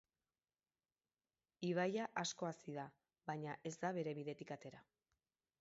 [1.69, 2.87] Ibaia asko hazi da,
[3.31, 4.87] baina ez da bere bidetik atera.